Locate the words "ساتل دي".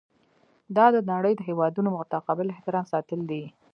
2.93-3.43